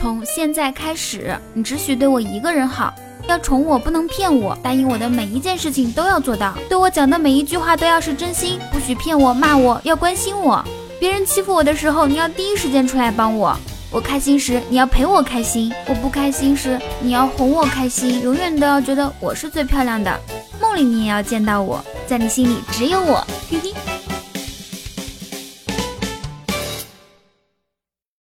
[0.00, 2.94] 从现在开始你只许对我一个人好
[3.28, 6.54] 要宠我不能骗我答应我的每一件事情都要做到。
[6.70, 10.64] 对我讲的每一句话都要是真心不许骗我骂我要关心我。
[10.98, 13.54] 别人欺负我的时候你要第一时间出来帮我
[13.90, 14.40] 我开心。
[14.40, 20.18] 时你要陪我开心我不开心时你要哄我开心永远都要觉得我是最漂亮的。
[20.62, 23.24] 梦里你也要见到我在你心里只有我。
[23.50, 23.69] 嘿嘿